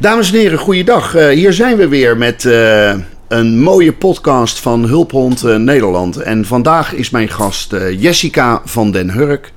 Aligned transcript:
Dames 0.00 0.32
en 0.32 0.38
heren, 0.38 0.58
goeiedag. 0.58 1.16
Uh, 1.16 1.28
hier 1.28 1.52
zijn 1.52 1.76
we 1.76 1.88
weer 1.88 2.16
met 2.16 2.44
uh, 2.44 2.94
een 3.28 3.60
mooie 3.60 3.92
podcast 3.92 4.58
van 4.58 4.84
Hulphond 4.84 5.44
uh, 5.44 5.56
Nederland. 5.56 6.16
En 6.16 6.44
vandaag 6.44 6.92
is 6.92 7.10
mijn 7.10 7.28
gast 7.28 7.74
Jessica 7.98 8.62
van 8.64 8.90
den 8.90 9.10
Hurk. 9.10 9.52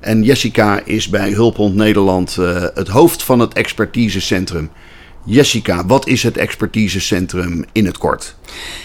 En 0.00 0.22
Jessica 0.22 0.80
is 0.84 1.08
bij 1.08 1.30
Hulphond 1.30 1.74
Nederland 1.74 2.36
het 2.74 2.88
hoofd 2.88 3.22
van 3.22 3.38
het 3.38 3.54
expertisecentrum. 3.54 4.70
Jessica, 5.28 5.86
wat 5.86 6.06
is 6.06 6.22
het 6.22 6.36
expertisecentrum 6.36 7.64
in 7.72 7.86
het 7.86 7.98
kort? 7.98 8.34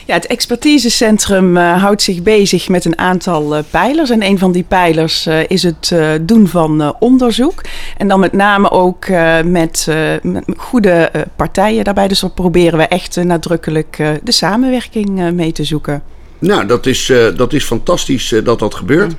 Ja, 0.05 0.13
het 0.13 0.27
expertisecentrum 0.27 1.57
uh, 1.57 1.81
houdt 1.81 2.01
zich 2.01 2.21
bezig 2.21 2.69
met 2.69 2.85
een 2.85 2.97
aantal 2.97 3.57
uh, 3.57 3.63
pijlers. 3.69 4.09
En 4.09 4.23
een 4.23 4.37
van 4.39 4.51
die 4.51 4.63
pijlers 4.63 5.27
uh, 5.27 5.39
is 5.47 5.63
het 5.63 5.95
doen 6.21 6.47
van 6.47 6.95
onderzoek. 6.99 7.61
En 7.97 8.07
dan 8.07 8.19
met 8.19 8.33
name 8.33 8.71
ook 8.71 9.07
met, 9.45 9.87
met, 10.23 10.45
goede 10.57 11.11
partijen 11.35 11.83
daarbij. 11.83 12.07
Dus 12.07 12.19
daar 12.19 12.29
proberen 12.29 12.77
we 12.77 12.87
echt 12.87 13.23
nadrukkelijk 13.23 13.97
de 14.23 14.31
samenwerking 14.31 15.31
mee 15.31 15.51
te 15.51 15.63
zoeken. 15.63 16.03
Nou, 16.39 16.65
dat 16.65 16.85
is, 16.85 17.13
dat 17.35 17.53
is 17.53 17.63
fantastisch 17.63 18.35
dat 18.43 18.59
dat 18.59 18.75
gebeurt. 18.75 19.13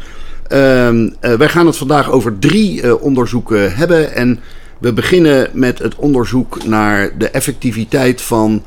Ehm, 0.48 1.08
wij 1.20 1.48
gaan 1.48 1.66
het 1.66 1.76
vandaag 1.76 2.10
over 2.10 2.38
drie 2.38 3.00
onderzoeken 3.00 3.74
hebben. 3.74 4.14
En 4.14 4.40
we 4.82 4.92
beginnen 4.92 5.50
met 5.52 5.78
het 5.78 5.94
onderzoek 5.94 6.64
naar 6.64 7.18
de 7.18 7.30
effectiviteit 7.30 8.22
van 8.22 8.62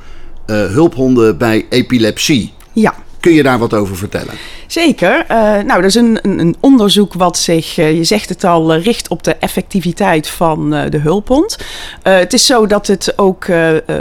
uh, 0.48 0.56
hulphonden 0.66 1.38
bij 1.38 1.66
epilepsie. 1.70 2.54
Ja. 2.74 2.96
Kun 3.26 3.34
je 3.34 3.44
daar 3.44 3.60
wat 3.60 3.74
over 3.74 3.98
vertellen? 3.98 4.34
Zeker. 4.68 5.26
Uh, 5.32 5.38
nou, 5.38 5.82
dat 5.82 5.84
is 5.84 5.96
een, 5.96 6.20
een, 6.22 6.56
onderzoek 6.60 7.14
wat 7.14 7.38
zich, 7.38 7.78
uh, 7.78 7.98
je 7.98 8.04
zegt 8.04 8.30
het 8.30 8.44
al, 8.44 8.76
uh, 8.76 8.84
richt 8.84 9.08
op 9.08 9.24
de 9.24 9.36
effectiviteit 9.36 10.28
van 10.28 10.70
de 10.70 10.98
hulphond. 10.98 11.58
het 12.02 12.34
is 12.34 12.46
zo 12.46 12.68
dat 12.68 12.88
het 12.88 13.14
ook 13.16 13.46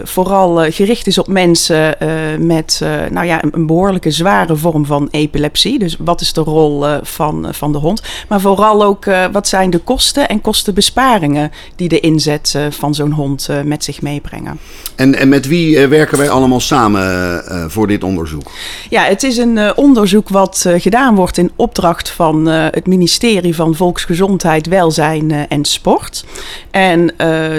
vooral 0.05 0.73
gericht 0.73 1.07
is 1.07 1.19
op 1.19 1.29
mensen 1.29 1.97
met 2.39 2.81
nou 3.11 3.27
ja, 3.27 3.43
een, 3.51 3.67
behoorlijke 3.67 4.11
zware 4.11 4.57
vorm 4.57 4.87
van 4.87 5.09
epilepsie. 5.11 5.79
Dus 5.79 5.97
wat 5.99 6.21
is 6.21 6.33
de 6.33 6.41
rol 6.41 6.85
van, 7.03 7.49
van 7.51 7.73
de 7.73 7.79
hond? 7.79 8.03
Maar 8.29 8.41
vooral 8.41 8.85
ook 8.85 9.05
wat 9.33 9.49
zijn 9.49 9.71
de 9.71 9.79
kosten 9.79 10.29
en 10.29 10.41
kostenbesparingen 10.41 11.53
die 11.77 11.89
de 11.89 12.01
inzet 12.01 12.59
van 12.71 12.95
zo'n 12.95 13.13
hond 13.13 13.49
met 13.65 13.85
zich 13.85 14.03
meebrengen. 14.03 14.59
En, 14.95 15.15
en 15.15 15.29
met 15.29 15.47
wie 15.47 15.87
werken 15.87 16.19
wij 16.19 16.31
allemaal 16.31 16.61
samen 16.61 17.43
voor 17.71 17.87
dit 17.87 18.05
onderzoek? 18.05 18.51
Ja, 18.91 19.07
het 19.15 19.23
is 19.23 19.37
een 19.37 19.77
onderzoek 19.77 20.29
wat 20.29 20.65
eh, 20.67 20.81
gedaan 20.81 21.15
wordt 21.15 21.39
in 21.39 21.51
opdracht 21.57 22.11
van 22.11 22.49
uh, 22.49 22.67
het 22.71 22.87
ministerie 22.87 23.55
van 23.55 23.75
Volksgezondheid, 23.75 24.67
Welzijn 24.67 25.49
en 25.49 25.65
Sport. 25.65 26.25
En 26.71 27.07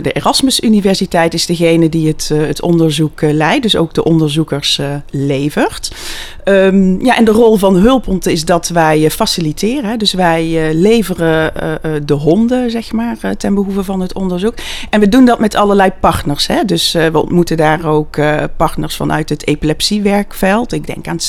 de 0.02 0.12
Erasmus 0.14 0.60
Universiteit 0.60 1.34
is 1.34 1.46
degene 1.46 1.90
die 1.90 2.08
het, 2.08 2.32
het 2.34 2.62
onderzoek 2.62 3.22
leidt, 3.22 3.62
dus 3.62 3.76
ook 3.76 3.94
de 3.94 4.04
onderzoekers 4.04 4.80
levert. 5.10 5.92
Um, 6.44 7.06
ja, 7.06 7.18
en 7.18 7.26
de 7.26 7.32
rol 7.32 7.56
van 7.56 7.76
Hulphond 7.76 8.28
is 8.28 8.46
dat 8.46 8.68
wij 8.68 9.10
faciliteren. 9.10 10.00
Dus 10.00 10.14
wij 10.14 10.74
leveren 10.74 11.54
de 12.06 12.14
honden, 12.14 12.72
zeg 12.72 12.92
maar, 12.92 13.38
ten 13.38 13.54
behoeve 13.54 13.84
van 13.84 14.00
het 14.00 14.14
onderzoek. 14.14 14.54
En 14.90 15.00
we 15.00 15.10
doen 15.10 15.26
dat 15.26 15.40
met 15.40 15.56
allerlei 15.56 15.92
partners. 16.00 16.48
Hè? 16.48 16.66
Dus 16.66 16.92
we 16.92 17.22
ontmoeten 17.22 17.58
daar 17.58 17.86
ook 17.86 18.20
partners 18.58 18.96
vanuit 18.96 19.30
het 19.30 19.48
epilepsiewerkveld. 19.48 20.72
Ik 20.72 20.88
denk 20.88 21.08
aan 21.08 21.20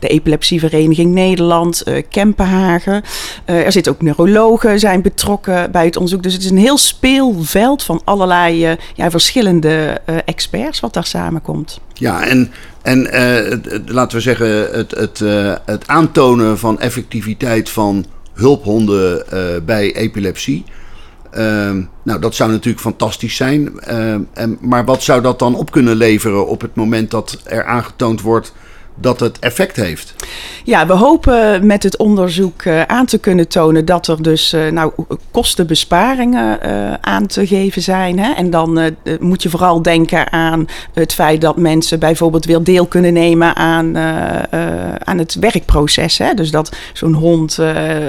De 0.00 0.08
epilepsievereniging 0.08 0.72
Vereniging 0.74 1.14
Nederland, 1.14 1.82
uh, 1.88 2.02
Kempenhagen. 2.08 3.02
Uh, 3.46 3.64
er 3.64 3.72
zitten 3.72 3.92
ook 3.92 4.02
neurologen 4.02 4.78
zijn 4.78 5.02
betrokken 5.02 5.70
bij 5.70 5.84
het 5.84 5.96
onderzoek. 5.96 6.22
Dus 6.22 6.32
het 6.32 6.42
is 6.42 6.50
een 6.50 6.56
heel 6.56 6.78
speelveld 6.78 7.82
van 7.82 8.00
allerlei 8.04 8.70
uh, 8.70 8.76
ja, 8.94 9.10
verschillende 9.10 10.00
experts 10.24 10.80
wat 10.80 10.92
daar 10.92 11.06
samenkomt. 11.06 11.80
Ja, 11.92 12.26
en, 12.26 12.52
en 12.82 13.08
laten 13.86 14.16
we 14.16 14.22
zeggen, 14.22 14.76
het, 14.76 14.90
het, 14.90 15.18
het 15.64 15.86
aantonen 15.86 16.58
van 16.58 16.80
effectiviteit 16.80 17.70
van 17.70 18.04
hulphonden 18.32 19.24
bij 19.64 19.94
epilepsie. 19.94 20.64
Uh, 21.38 21.70
nou, 22.02 22.20
dat 22.20 22.34
zou 22.34 22.50
natuurlijk 22.50 22.82
fantastisch 22.82 23.36
zijn. 23.36 23.72
Uh, 23.88 24.14
en, 24.32 24.58
maar 24.60 24.84
wat 24.84 25.02
zou 25.02 25.22
dat 25.22 25.38
dan 25.38 25.54
op 25.54 25.70
kunnen 25.70 25.96
leveren 25.96 26.46
op 26.46 26.60
het 26.60 26.74
moment 26.74 27.10
dat 27.10 27.38
er 27.44 27.64
aangetoond 27.64 28.20
wordt 28.20 28.52
dat 28.94 29.20
het 29.20 29.38
effect 29.38 29.76
heeft. 29.76 30.14
Ja, 30.64 30.86
we 30.86 30.92
hopen 30.92 31.66
met 31.66 31.82
het 31.82 31.96
onderzoek 31.96 32.64
uh, 32.64 32.82
aan 32.82 33.06
te 33.06 33.18
kunnen 33.18 33.48
tonen 33.48 33.84
dat 33.84 34.06
er 34.06 34.22
dus 34.22 34.54
uh, 34.54 34.70
nou, 34.70 34.92
kostenbesparingen 35.30 36.58
uh, 36.66 36.92
aan 37.00 37.26
te 37.26 37.46
geven 37.46 37.82
zijn. 37.82 38.18
Hè? 38.18 38.32
En 38.32 38.50
dan 38.50 38.96
moet 39.20 39.42
je 39.42 39.50
vooral 39.50 39.82
denken 39.82 40.32
aan 40.32 40.66
het 40.92 41.12
feit 41.12 41.40
dat 41.40 41.56
mensen 41.56 41.98
bijvoorbeeld 41.98 42.44
weer 42.44 42.62
deel 42.62 42.86
kunnen 42.86 43.12
nemen 43.12 43.56
aan, 43.56 43.98
aan 44.98 45.18
het 45.18 45.34
werkproces. 45.34 46.18
Hè? 46.18 46.34
Dus 46.34 46.50
dat 46.50 46.76
zo'n 46.92 47.12
hond 47.12 47.56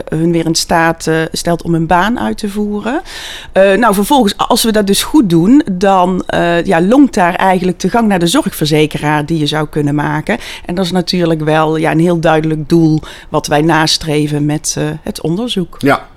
hun 0.09 0.31
weer 0.31 0.45
in 0.45 0.55
staat 0.55 1.09
stelt 1.31 1.63
om 1.63 1.75
een 1.75 1.87
baan 1.87 2.19
uit 2.19 2.37
te 2.37 2.49
voeren. 2.49 3.01
nou, 3.53 3.93
vervolgens, 3.93 4.37
als 4.37 4.63
we 4.63 4.71
dat 4.71 4.87
dus 4.87 5.03
goed 5.03 5.29
doen, 5.29 5.61
dan 5.71 6.23
ja, 6.63 6.81
longt 6.81 7.13
daar 7.13 7.35
eigenlijk 7.35 7.79
de 7.79 7.89
gang 7.89 8.07
naar 8.07 8.19
de 8.19 8.27
zorgverzekeraar 8.27 9.25
die 9.25 9.39
je 9.39 9.47
zou 9.47 9.67
kunnen 9.67 9.95
maken. 9.95 10.37
En 10.65 10.74
en 10.75 10.81
dat 10.81 10.91
is 10.91 10.97
natuurlijk 10.97 11.41
wel 11.41 11.77
ja, 11.77 11.91
een 11.91 11.99
heel 11.99 12.19
duidelijk 12.19 12.69
doel 12.69 13.01
wat 13.29 13.47
wij 13.47 13.61
nastreven 13.61 14.45
met 14.45 14.75
uh, 14.77 14.85
het 15.01 15.21
onderzoek. 15.21 15.75
Ja, 15.79 16.07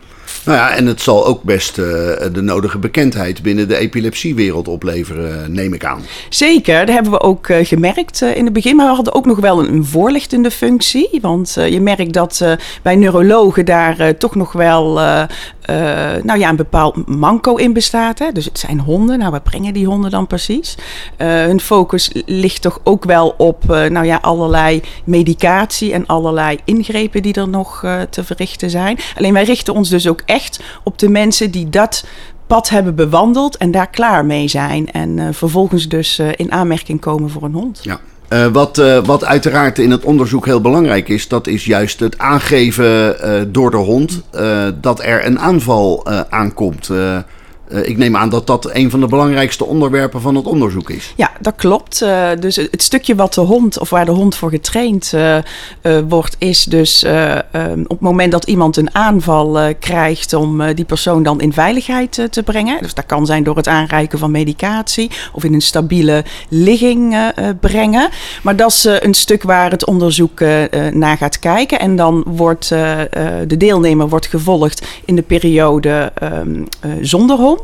nou 0.44 0.58
ja, 0.58 0.70
en 0.70 0.86
het 0.86 1.00
zal 1.00 1.26
ook 1.26 1.42
best 1.42 1.78
uh, 1.78 1.84
de 2.32 2.42
nodige 2.42 2.78
bekendheid 2.78 3.42
binnen 3.42 3.68
de 3.68 3.76
epilepsiewereld 3.76 4.68
opleveren, 4.68 5.52
neem 5.52 5.74
ik 5.74 5.84
aan. 5.84 6.02
Zeker, 6.28 6.86
dat 6.86 6.94
hebben 6.94 7.12
we 7.12 7.20
ook 7.20 7.48
uh, 7.48 7.64
gemerkt 7.66 8.20
in 8.20 8.44
het 8.44 8.52
begin. 8.52 8.76
Maar 8.76 8.88
we 8.88 8.94
hadden 8.94 9.14
ook 9.14 9.26
nog 9.26 9.38
wel 9.38 9.58
een, 9.58 9.72
een 9.72 9.84
voorlichtende 9.84 10.50
functie. 10.50 11.18
Want 11.20 11.56
je 11.68 11.80
merkt 11.80 12.12
dat 12.12 12.44
bij 12.82 12.96
neurologen 12.96 13.64
daar 13.64 14.16
toch 14.16 14.34
nog 14.34 14.52
wel 14.52 15.00
nou 16.22 16.38
ja, 16.38 16.48
een 16.48 16.56
bepaald 16.56 17.06
manco 17.06 17.54
in 17.54 17.72
bestaat. 17.72 18.18
Hè? 18.18 18.32
Dus 18.32 18.44
het 18.44 18.58
zijn 18.58 18.80
honden. 18.80 19.18
Nou, 19.18 19.30
wat 19.30 19.42
brengen 19.42 19.72
die 19.72 19.86
honden 19.86 20.10
dan 20.10 20.26
precies? 20.26 20.74
Uh, 21.18 21.26
hun 21.28 21.60
focus 21.60 22.10
ligt 22.26 22.62
toch 22.62 22.80
ook 22.84 23.04
wel 23.04 23.34
op 23.36 23.64
uh, 23.70 23.84
nou 23.84 24.06
ja, 24.06 24.18
allerlei 24.20 24.82
medicatie 25.04 25.92
en 25.92 26.06
allerlei 26.06 26.58
ingrepen 26.64 27.22
die 27.22 27.34
er 27.34 27.48
nog 27.48 27.80
te 28.10 28.24
verrichten 28.24 28.70
zijn. 28.70 28.98
Alleen 29.16 29.32
wij 29.32 29.44
richten 29.44 29.74
ons 29.74 29.88
dus 29.88 30.08
ook 30.08 30.22
echt 30.24 30.62
op 30.82 30.98
de 30.98 31.08
mensen 31.08 31.50
die 31.50 31.68
dat 31.68 32.04
pad 32.46 32.68
hebben 32.68 32.94
bewandeld 32.94 33.56
en 33.56 33.70
daar 33.70 33.90
klaar 33.90 34.24
mee 34.24 34.48
zijn. 34.48 34.90
En 34.90 35.34
vervolgens 35.34 35.88
dus 35.88 36.18
in 36.18 36.52
aanmerking 36.52 37.00
komen 37.00 37.30
voor 37.30 37.42
een 37.42 37.54
hond. 37.54 37.80
Ja. 37.82 38.00
Uh, 38.32 38.46
wat, 38.46 38.78
uh, 38.78 38.98
wat 39.04 39.24
uiteraard 39.24 39.78
in 39.78 39.90
het 39.90 40.04
onderzoek 40.04 40.46
heel 40.46 40.60
belangrijk 40.60 41.08
is, 41.08 41.28
dat 41.28 41.46
is 41.46 41.64
juist 41.64 42.00
het 42.00 42.18
aangeven 42.18 43.16
uh, 43.24 43.42
door 43.48 43.70
de 43.70 43.76
hond 43.76 44.22
dat 44.80 45.02
er 45.02 45.26
een 45.26 45.38
aanval 45.38 46.06
aankomt. 46.28 46.90
Uh, 47.72 47.88
ik 47.88 47.96
neem 47.96 48.16
aan 48.16 48.28
dat 48.28 48.46
dat 48.46 48.70
een 48.74 48.90
van 48.90 49.00
de 49.00 49.06
belangrijkste 49.06 49.64
onderwerpen 49.64 50.20
van 50.20 50.34
het 50.34 50.46
onderzoek 50.46 50.90
is. 50.90 51.12
Ja, 51.16 51.30
dat 51.40 51.54
klopt. 51.56 52.02
Uh, 52.02 52.28
dus 52.40 52.56
het 52.56 52.82
stukje 52.82 53.14
wat 53.14 53.34
de 53.34 53.40
hond, 53.40 53.78
of 53.78 53.90
waar 53.90 54.04
de 54.04 54.10
hond 54.10 54.36
voor 54.36 54.50
getraind 54.50 55.12
uh, 55.14 55.38
wordt, 56.08 56.36
is 56.38 56.64
dus 56.64 57.04
um, 57.04 57.82
op 57.82 57.88
het 57.88 58.00
moment 58.00 58.32
dat 58.32 58.44
iemand 58.44 58.76
een 58.76 58.94
aanval 58.94 59.74
krijgt 59.78 60.32
om 60.32 60.74
die 60.74 60.84
persoon 60.84 61.22
dan 61.22 61.40
in 61.40 61.52
veiligheid 61.52 62.28
te 62.30 62.42
brengen. 62.42 62.78
Dus 62.82 62.94
dat 62.94 63.06
kan 63.06 63.26
zijn 63.26 63.42
door 63.42 63.56
het 63.56 63.68
aanreiken 63.68 64.18
van 64.18 64.30
medicatie 64.30 65.10
of 65.32 65.44
in 65.44 65.54
een 65.54 65.60
stabiele 65.60 66.24
ligging 66.48 67.32
brengen. 67.60 68.08
Maar 68.42 68.56
dat 68.56 68.70
is 68.70 68.84
een 68.84 69.14
stuk 69.14 69.42
waar 69.42 69.70
het 69.70 69.86
onderzoek 69.86 70.40
naar 70.92 71.16
gaat 71.16 71.38
kijken. 71.38 71.78
En 71.78 71.96
dan 71.96 72.24
wordt 72.26 72.68
de 72.68 73.56
deelnemer 73.58 74.08
wordt 74.08 74.26
gevolgd 74.26 74.86
in 75.04 75.16
de 75.16 75.22
periode 75.22 76.12
um, 76.22 76.66
zonder 77.00 77.36
hond. 77.36 77.57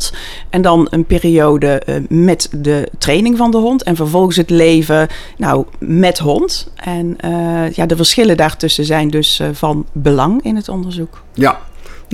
En 0.51 0.63
dan 0.63 0.87
een 0.91 1.05
periode 1.05 1.83
uh, 1.87 1.95
met 2.09 2.49
de 2.53 2.89
training 2.99 3.37
van 3.37 3.51
de 3.51 3.57
hond. 3.57 3.83
En 3.83 3.97
vervolgens 3.97 4.37
het 4.37 4.51
leven 4.51 5.09
nou, 5.37 5.65
met 5.79 6.19
hond. 6.19 6.71
En 6.75 7.17
uh, 7.25 7.71
ja, 7.73 7.87
de 7.87 7.97
verschillen 7.97 8.37
daartussen 8.37 8.85
zijn 8.85 9.11
dus 9.11 9.41
uh, 9.41 9.49
van 9.53 9.87
belang 9.93 10.43
in 10.43 10.57
het 10.57 10.69
onderzoek. 10.69 11.23
Ja, 11.33 11.59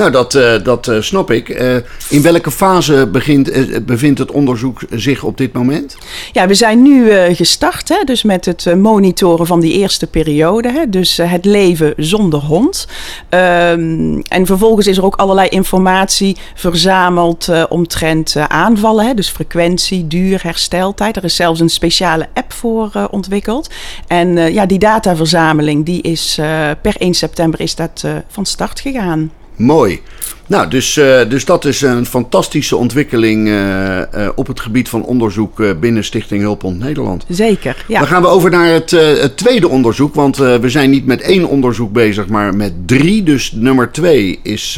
nou, 0.00 0.12
dat, 0.12 0.34
uh, 0.34 0.64
dat 0.64 0.86
uh, 0.88 1.00
snap 1.00 1.30
ik. 1.30 1.48
Uh, 1.48 1.76
in 2.08 2.22
welke 2.22 2.50
fase 2.50 3.06
begint, 3.06 3.50
bevindt 3.86 4.18
het 4.18 4.30
onderzoek 4.30 4.80
zich 4.90 5.22
op 5.22 5.36
dit 5.36 5.52
moment? 5.52 5.96
Ja, 6.32 6.46
we 6.46 6.54
zijn 6.54 6.82
nu 6.82 7.10
gestart, 7.34 7.88
hè, 7.88 8.04
dus 8.04 8.22
met 8.22 8.44
het 8.44 8.74
monitoren 8.76 9.46
van 9.46 9.60
die 9.60 9.72
eerste 9.72 10.06
periode. 10.06 10.72
Hè, 10.72 10.88
dus 10.88 11.16
het 11.16 11.44
leven 11.44 11.94
zonder 11.96 12.40
hond. 12.40 12.86
Um, 13.30 14.22
en 14.28 14.46
vervolgens 14.46 14.86
is 14.86 14.96
er 14.96 15.04
ook 15.04 15.16
allerlei 15.16 15.48
informatie 15.48 16.36
verzameld 16.54 17.48
omtrent 17.68 18.36
aanvallen. 18.48 19.06
Hè, 19.06 19.14
dus 19.14 19.28
frequentie, 19.28 20.06
duur, 20.06 20.40
hersteltijd. 20.42 21.16
Er 21.16 21.24
is 21.24 21.36
zelfs 21.36 21.60
een 21.60 21.68
speciale 21.68 22.28
app 22.34 22.52
voor 22.52 23.08
ontwikkeld. 23.10 23.70
En 24.06 24.52
ja, 24.52 24.66
die 24.66 24.78
dataverzameling 24.78 25.84
die 25.84 26.02
is 26.02 26.38
per 26.82 26.96
1 26.96 27.14
september 27.14 27.60
is 27.60 27.74
dat 27.74 28.04
van 28.28 28.46
start 28.46 28.80
gegaan. 28.80 29.30
Mooi. 29.60 30.00
Nou, 30.46 30.68
dus, 30.68 30.96
uh, 30.96 31.20
dus 31.28 31.44
dat 31.44 31.64
is 31.64 31.80
een 31.80 32.06
fantastische 32.06 32.76
ontwikkeling 32.76 33.48
uh, 33.48 33.98
uh, 33.98 34.28
op 34.34 34.46
het 34.46 34.60
gebied 34.60 34.88
van 34.88 35.04
onderzoek 35.04 35.80
binnen 35.80 36.04
Stichting 36.04 36.42
Hulphond 36.42 36.78
Nederland. 36.78 37.24
Zeker, 37.28 37.84
ja. 37.88 37.98
Dan 37.98 38.08
gaan 38.08 38.22
we 38.22 38.28
over 38.28 38.50
naar 38.50 38.66
het, 38.66 38.90
het 38.90 39.36
tweede 39.36 39.68
onderzoek, 39.68 40.14
want 40.14 40.36
we 40.36 40.68
zijn 40.68 40.90
niet 40.90 41.06
met 41.06 41.20
één 41.20 41.48
onderzoek 41.48 41.92
bezig, 41.92 42.28
maar 42.28 42.56
met 42.56 42.72
drie. 42.86 43.22
Dus 43.22 43.52
nummer 43.52 43.92
twee 43.92 44.40
is 44.42 44.72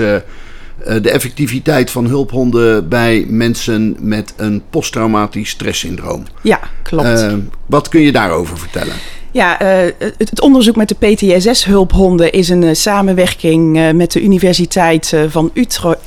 de 0.76 1.11
effectiviteit 1.11 1.90
van 1.90 2.06
hulphonden 2.06 2.88
bij 2.88 3.25
mensen 3.28 3.96
met 4.00 4.35
een 4.37 4.62
posttraumatisch 4.70 5.50
stresssyndroom. 5.50 6.25
Ja, 6.43 6.61
klopt. 6.82 7.26
wat 7.67 7.88
kun 7.88 8.00
je 8.00 8.12
daarover 8.12 8.58
vertellen? 8.58 8.94
Ja, 9.32 9.62
uh, 9.62 9.93
het, 10.19 10.40
onderzoek 10.40 10.76
met 10.76 10.88
de 10.88 10.94
PTSS-hulphonden 10.94 12.32
is 12.32 12.49
een 12.49 12.62
uh, 12.62 12.75
samenwerking 12.75 13.76
uh, 13.76 13.90
met 13.90 14.12
de 14.12 14.23
Universiteit 14.23 15.14
van 15.29 15.50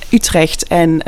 Utrecht, 0.09 0.67
en 0.67 1.01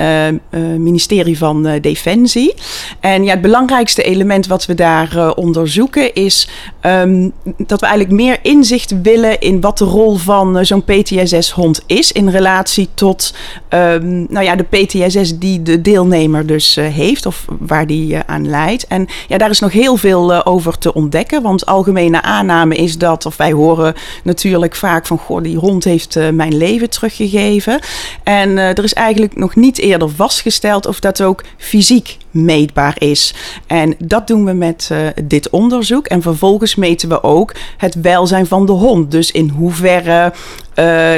ministerie 0.77 1.37
van 1.37 1.79
Defensie. 1.81 2.53
En 2.99 3.23
ja, 3.23 3.31
het 3.31 3.41
belangrijkste 3.41 4.03
element 4.03 4.47
wat 4.47 4.65
we 4.65 4.73
daar 4.73 5.33
onderzoeken 5.33 6.13
is 6.13 6.49
um, 6.81 7.31
dat 7.57 7.79
we 7.79 7.85
eigenlijk 7.85 8.21
meer 8.21 8.39
inzicht 8.41 9.01
willen 9.01 9.39
in 9.39 9.61
wat 9.61 9.77
de 9.77 9.85
rol 9.85 10.15
van 10.15 10.65
zo'n 10.65 10.83
PTSS-hond 10.83 11.81
is 11.85 12.11
in 12.11 12.29
relatie 12.29 12.89
tot 12.93 13.33
um, 13.69 14.25
nou 14.29 14.45
ja, 14.45 14.55
de 14.55 14.63
PTSS 14.63 15.39
die 15.39 15.61
de 15.61 15.81
deelnemer 15.81 16.45
dus 16.45 16.75
heeft 16.75 17.25
of 17.25 17.45
waar 17.59 17.87
die 17.87 18.17
aan 18.17 18.49
leidt. 18.49 18.87
En 18.87 19.07
ja, 19.27 19.37
daar 19.37 19.49
is 19.49 19.59
nog 19.59 19.71
heel 19.71 19.97
veel 19.97 20.45
over 20.45 20.77
te 20.77 20.93
ontdekken, 20.93 21.41
want 21.41 21.65
algemeen 21.65 22.06
algemene 22.15 22.38
aanname 22.38 22.75
is 22.75 22.98
dat, 22.98 23.25
of 23.25 23.38
wij 23.38 23.51
horen 23.51 23.94
natuurlijk 24.24 24.75
vaak 24.75 25.06
van, 25.06 25.18
goh, 25.18 25.44
die 25.44 25.57
hond 25.57 25.83
heeft 25.83 26.15
uh, 26.15 26.30
mijn 26.30 26.57
leven 26.57 26.89
teruggegeven. 26.89 27.80
En 28.24 28.50
uh, 28.50 28.69
er 28.69 28.83
is 28.83 28.94
eigenlijk 28.94 29.36
nog 29.36 29.56
niet 29.56 29.77
eerder 29.77 30.09
vastgesteld 30.09 30.86
of 30.86 31.00
dat 31.00 31.21
ook 31.21 31.44
fysiek 31.57 32.18
meetbaar 32.31 32.95
is. 32.98 33.33
En 33.68 33.95
dat 34.00 34.27
doen 34.27 34.45
we 34.45 34.54
met 34.54 34.89
uh, 34.92 34.98
dit 35.24 35.50
onderzoek. 35.50 36.07
En 36.07 36.21
vervolgens 36.21 36.75
meten 36.75 37.09
we 37.09 37.24
ook 37.24 37.54
het 37.77 38.01
welzijn 38.01 38.48
van 38.48 38.65
de 38.65 38.71
hond. 38.71 39.12
Dus 39.12 39.31
in 39.31 39.50
hoeverre 39.50 40.33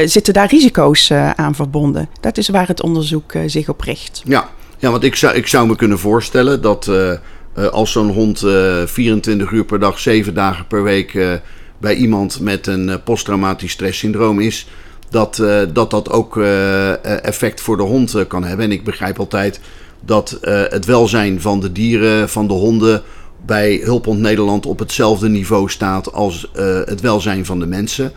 zitten 0.06 0.34
daar 0.34 0.50
risico's 0.50 1.12
aan 1.36 1.56
verbonden. 1.56 2.10
Dat 2.22 2.38
is 2.38 2.50
waar 2.50 2.68
het 2.68 2.82
onderzoek 2.82 3.34
zich 3.46 3.70
op 3.70 3.82
richt. 3.82 4.22
Ja. 4.26 4.50
ja, 4.78 4.92
want 4.92 5.04
ik 5.04 5.16
zou, 5.16 5.36
ik 5.36 5.48
zou 5.48 5.68
me 5.68 5.76
kunnen 5.76 6.00
voorstellen 6.00 6.62
dat 6.62 6.92
als 7.72 7.92
zo'n 7.92 8.10
hond 8.10 8.44
uh, 8.44 8.82
eh, 8.82 8.88
24 8.88 9.52
uur 9.52 9.66
per 9.66 9.80
dag, 9.80 10.00
7 10.00 10.34
dagen 10.34 10.68
per 10.68 10.84
week 10.84 11.14
uh, 11.14 11.34
bij 11.78 11.96
iemand 11.96 12.40
met 12.40 12.68
een 12.68 13.04
posttraumatisch 13.04 13.72
stresssyndroom 13.72 14.40
is, 14.40 14.68
dat 15.10 15.36
dat, 15.74 15.90
dat 15.92 16.10
ook 16.10 16.38
effect 17.04 17.62
voor 17.62 17.78
de 17.78 17.84
hond 17.84 18.28
kan 18.28 18.44
hebben. 18.44 18.66
En 18.66 18.72
ik 18.72 18.84
begrijp 18.84 19.20
altijd 19.20 19.60
dat 20.06 20.38
het 20.70 20.86
welzijn 20.86 21.42
van 21.42 21.60
de 21.60 21.72
dieren, 21.72 22.30
van 22.30 22.48
de 22.48 22.54
honden, 22.54 23.02
bij 23.46 23.82
Hulphond 23.84 24.20
Nederland 24.20 24.66
op 24.66 24.80
hetzelfde 24.80 25.30
niveau 25.30 25.70
staat 25.70 26.14
als 26.14 26.50
het 26.86 27.02
welzijn 27.02 27.46
van 27.46 27.60
de 27.60 27.66
mensen. 27.66 28.12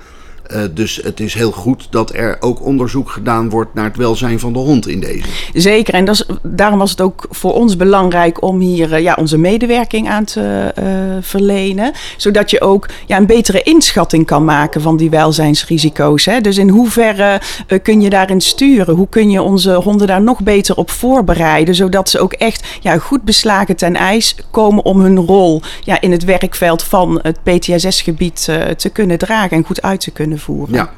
Uh, 0.51 0.63
dus 0.71 1.01
het 1.03 1.21
is 1.21 1.35
heel 1.35 1.51
goed 1.51 1.87
dat 1.91 2.15
er 2.15 2.37
ook 2.41 2.63
onderzoek 2.63 3.11
gedaan 3.11 3.51
wordt 3.51 3.75
naar 3.75 3.85
het 3.85 3.97
welzijn 3.97 4.41
van 4.41 4.53
de 4.53 4.59
hond 4.59 4.89
in 4.89 5.01
deze. 5.01 5.25
Zeker, 5.53 5.95
en 5.95 6.05
dat 6.05 6.15
is, 6.15 6.27
daarom 6.43 6.79
was 6.79 6.91
het 6.91 7.01
ook 7.01 7.27
voor 7.31 7.55
ons 7.55 7.77
belangrijk 7.77 8.43
om 8.43 8.61
hier 8.61 8.93
uh, 8.93 9.01
ja, 9.01 9.17
onze 9.19 9.39
medewerking 9.39 10.09
aan 10.09 10.25
te 10.25 10.75
uh, 10.79 10.85
verlenen. 11.21 11.93
Zodat 12.17 12.51
je 12.51 12.61
ook 12.61 12.89
ja, 13.07 13.17
een 13.17 13.27
betere 13.27 13.63
inschatting 13.63 14.27
kan 14.27 14.45
maken 14.45 14.81
van 14.81 14.97
die 14.97 15.11
welzijnsrisico's. 15.11 16.25
Hè? 16.25 16.41
Dus 16.41 16.59
in 16.59 16.69
hoeverre 16.69 17.41
kun 17.83 18.01
je 18.01 18.11
daarin 18.11 18.41
sturen? 18.41 18.95
Hoe 18.95 19.09
kun 19.09 19.31
je 19.31 19.43
onze 19.43 19.75
honden 19.75 20.07
daar 20.07 20.23
nog 20.23 20.43
beter 20.43 20.77
op 20.77 20.91
voorbereiden? 20.91 21.75
Zodat 21.75 22.09
ze 22.09 22.19
ook 22.19 22.33
echt 22.33 22.67
ja, 22.81 22.99
goed 22.99 23.23
beslagen 23.23 23.77
ten 23.77 23.97
ijs 23.97 24.37
komen 24.51 24.85
om 24.85 25.01
hun 25.01 25.19
rol 25.19 25.63
ja, 25.85 26.01
in 26.01 26.13
het 26.13 26.25
werkveld 26.25 26.83
van 26.83 27.21
het 27.23 27.39
PTSS-gebied 27.43 28.45
te 28.77 28.91
kunnen 28.93 29.19
dragen 29.19 29.57
en 29.57 29.65
goed 29.65 29.83
uit 29.83 30.01
te 30.01 30.11
voeren. 30.39 30.75
Ja. 30.75 30.91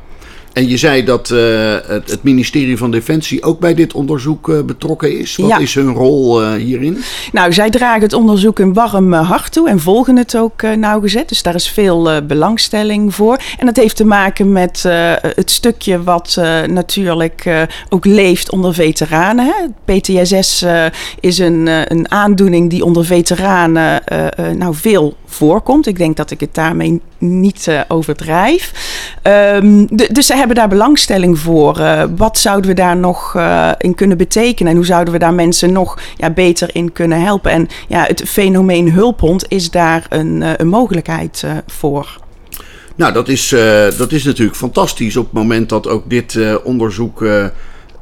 En 0.55 0.69
je 0.69 0.77
zei 0.77 1.05
dat 1.05 1.31
uh, 1.31 1.39
het, 1.87 2.11
het, 2.11 2.23
ministerie 2.23 2.77
van 2.77 2.91
Defensie 2.91 3.43
ook 3.43 3.59
bij 3.61 3.75
dit 3.75 3.93
onderzoek 3.93 4.49
uh, 4.49 4.63
betrokken 4.63 5.19
is. 5.19 5.37
Wat 5.37 5.49
ja. 5.49 5.59
is 5.59 5.75
hun 5.75 5.93
rol 5.93 6.43
uh, 6.43 6.53
hierin? 6.53 6.99
Nou, 7.33 7.53
zij 7.53 7.71
dragen 7.71 8.03
het 8.03 8.13
onderzoek 8.13 8.59
een 8.59 8.73
warm 8.73 9.13
hart 9.13 9.53
toe 9.53 9.69
en 9.69 9.81
volgen 9.81 10.17
het 10.17 10.37
ook 10.37 10.63
nauwgezet. 10.63 11.29
Dus 11.29 11.43
daar 11.43 11.55
is 11.55 11.69
veel 11.69 12.23
belangstelling 12.27 13.15
voor. 13.15 13.39
En 13.59 13.67
dat 13.67 13.77
heeft 13.77 13.97
te 13.97 14.05
maken 14.05 14.53
met 14.53 14.83
het 15.21 15.51
stukje 15.51 16.03
wat 16.03 16.41
natuurlijk 16.67 17.67
ook 17.89 18.05
leeft 18.05 18.51
onder 18.51 18.75
veteranen. 18.75 19.47
Hè? 19.47 19.95
PTSS 19.95 20.65
is 21.21 21.39
een, 21.39 21.67
een 21.67 22.11
aandoening 22.11 22.71
die 22.71 22.85
onder 22.85 23.05
veteranen 23.05 24.03
nou 24.57 24.75
veel 24.75 25.17
voorkomt. 25.27 25.87
Ik 25.87 25.99
denk 25.99 26.17
dat 26.17 26.31
ik 26.31 26.41
het 26.41 26.55
daarmee 26.55 27.01
niet 27.19 27.85
overdrijf. 27.89 28.73
Um, 29.23 29.87
dus 29.87 30.27
ze 30.27 30.35
hebben 30.45 30.69
daar 30.69 30.79
belangstelling 30.79 31.39
voor. 31.39 31.79
Uh, 31.79 32.03
wat 32.17 32.39
zouden 32.39 32.71
we 32.71 32.77
daar 32.77 32.97
nog 32.97 33.35
uh, 33.37 33.71
in 33.79 33.95
kunnen 33.95 34.17
betekenen? 34.17 34.71
En 34.71 34.77
hoe 34.79 34.87
zouden 34.87 35.13
we 35.13 35.19
daar 35.19 35.35
mensen 35.35 35.73
nog 35.73 35.99
ja, 36.17 36.31
beter 36.31 36.69
in 36.73 36.93
kunnen 36.93 37.21
helpen? 37.21 37.51
En 37.51 37.69
ja, 37.89 38.05
het 38.05 38.23
fenomeen 38.27 38.93
hulphond 38.93 39.45
is 39.49 39.71
daar 39.71 40.07
een, 40.09 40.61
een 40.61 40.69
mogelijkheid 40.69 41.45
voor. 41.67 42.19
Nou, 42.95 43.13
dat 43.13 43.29
is, 43.29 43.49
dat 43.99 44.13
is 44.13 44.25
natuurlijk 44.25 44.57
fantastisch 44.57 45.17
op 45.17 45.25
het 45.25 45.33
moment 45.33 45.69
dat 45.69 45.89
ook 45.89 46.11
dit 46.11 46.39
onderzoek 46.63 47.25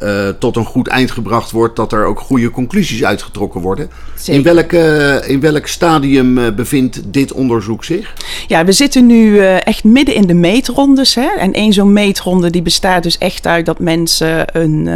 uh, 0.03 0.29
tot 0.39 0.57
een 0.57 0.65
goed 0.65 0.89
eind 0.89 1.11
gebracht 1.11 1.51
wordt, 1.51 1.77
dat 1.77 1.93
er 1.93 2.05
ook 2.05 2.21
goede 2.21 2.51
conclusies 2.51 3.05
uitgetrokken 3.05 3.61
worden. 3.61 3.91
In 4.27 4.43
welk, 4.43 4.73
uh, 4.73 5.29
in 5.29 5.41
welk 5.41 5.67
stadium 5.67 6.39
uh, 6.39 6.51
bevindt 6.51 7.01
dit 7.05 7.33
onderzoek 7.33 7.85
zich? 7.85 8.15
Ja, 8.47 8.65
we 8.65 8.73
zitten 8.73 9.07
nu 9.07 9.39
echt 9.39 9.85
midden 9.85 10.15
in 10.15 10.27
de 10.27 10.35
meetrondes. 10.35 11.15
Hè? 11.15 11.29
En 11.39 11.53
één 11.53 11.73
zo'n 11.73 11.93
meetronde 11.93 12.51
die 12.51 12.63
bestaat 12.63 13.03
dus 13.03 13.19
echt 13.19 13.47
uit 13.47 13.67
dat 13.67 13.79
mensen 13.79 14.59
een 14.61 14.89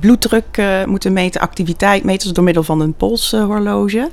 bloeddruk 0.00 0.62
moeten 0.86 1.12
meten, 1.12 1.40
activiteit 1.40 2.04
meten, 2.04 2.22
dus 2.22 2.32
door 2.32 2.44
middel 2.44 2.62
van 2.62 2.80
een 2.80 2.94
polshorloge. 2.94 4.08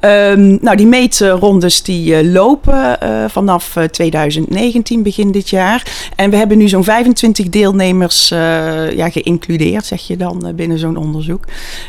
Um, 0.00 0.58
nou, 0.60 0.76
die 0.76 0.86
meetrondes 0.86 1.82
die 1.82 2.30
lopen 2.30 2.98
vanaf 3.30 3.76
2019, 3.90 5.02
begin 5.02 5.32
dit 5.32 5.48
jaar. 5.48 6.08
En 6.16 6.30
we 6.30 6.36
hebben 6.36 6.58
nu 6.58 6.68
zo'n 6.68 6.84
25 6.84 7.48
deelnemers 7.48 8.28
ja, 8.28 9.10
geïncludeerd 9.10 9.69
zeg 9.78 10.06
je 10.06 10.16
dan 10.16 10.46
eh, 10.46 10.54
binnen 10.54 10.78
zo'n 10.78 10.96
onderzoek. 10.96 11.44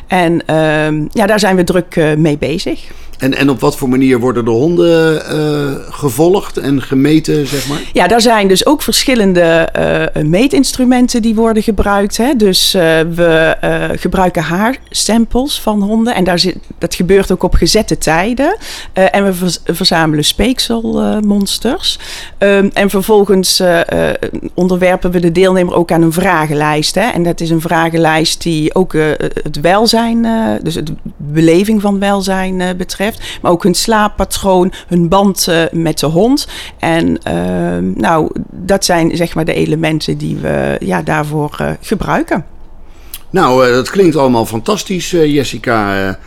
En 0.08 0.46
ehm, 0.46 1.06
ja, 1.12 1.26
daar 1.26 1.40
zijn 1.40 1.56
we 1.56 1.64
druk 1.64 1.96
eh, 1.96 2.16
mee 2.16 2.38
bezig. 2.38 2.92
En, 3.22 3.38
en 3.38 3.50
op 3.50 3.60
wat 3.60 3.78
voor 3.78 3.90
manier 3.90 4.20
worden 4.20 4.46
de 4.46 4.52
honden 4.52 5.14
uh, 5.16 5.94
gevolgd 5.94 6.58
en 6.58 6.82
gemeten, 6.82 7.48
zeg 7.48 7.68
maar? 7.68 7.82
Ja, 7.94 8.08
daar 8.08 8.22
zijn 8.22 8.48
dus 8.48 8.66
ook 8.66 8.82
verschillende 8.82 9.70
uh, 10.18 10.24
meetinstrumenten 10.24 11.22
die 11.22 11.36
worden 11.36 11.64
gebruikt. 11.64 12.18
Hè. 12.18 12.34
Dus 12.36 12.76
uh, 12.76 12.82
we 13.16 13.58
gebruiken 13.96 14.44
haarsamples 14.44 15.60
van 15.60 15.82
honden. 15.82 16.16
En 16.16 16.24
daar 16.24 16.40
zit, 16.40 16.56
dat 16.78 16.96
gebeurt 16.96 17.32
ook 17.32 17.44
op 17.44 17.54
gezette 17.54 17.98
tijden. 17.98 18.58
en 18.94 19.26
we 19.26 19.60
verzamelen 19.66 20.26
speekselmonsters. 20.26 22.00
Um, 22.40 22.70
en 22.74 22.90
vervolgens 22.90 23.62
onderwerpen 24.54 25.12
we 25.12 25.20
de 25.20 25.32
deelnemer 25.32 25.74
ook 25.74 25.92
aan 25.92 26.02
een 26.02 26.14
vragenlijst. 26.14 26.96
Hè. 26.96 27.10
En 27.10 27.24
dat 27.24 27.42
is 27.42 27.50
een 27.50 27.62
vragenlijst 27.62 28.42
die 28.42 28.76
ook 28.76 28.94
het 29.44 29.60
welzijn, 29.62 30.28
dus 30.64 30.74
de 30.74 30.96
beleving 31.18 31.82
van 31.82 32.00
welzijn 32.00 32.78
betreft 32.78 33.11
maar 33.42 33.52
ook 33.52 33.64
hun 33.64 33.76
slaappatroon, 33.76 34.74
hun 34.88 35.08
band 35.08 35.48
uh, 35.50 35.64
met 35.72 36.00
de 36.00 36.06
hond. 36.06 36.48
En 36.80 37.08
uh, 37.28 37.94
nou, 37.96 38.32
dat 38.52 38.86
zijn 38.86 39.16
zeg 39.16 39.36
maar 39.36 39.46
de 39.46 39.54
elementen 39.54 40.18
die 40.18 40.38
we 40.38 40.78
ja, 40.80 41.02
daarvoor 41.02 41.58
uh, 41.62 41.72
gebruiken. 41.82 42.46
Nou, 43.30 43.72
dat 43.72 43.90
klinkt 43.90 44.16
allemaal 44.16 44.46
fantastisch, 44.46 45.12
Jessica. 45.12 46.18